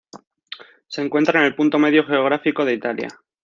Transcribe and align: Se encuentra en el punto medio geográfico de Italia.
Se 0.87 1.03
encuentra 1.03 1.41
en 1.41 1.45
el 1.45 1.53
punto 1.55 1.77
medio 1.77 2.03
geográfico 2.03 2.65
de 2.65 2.73
Italia. 2.73 3.07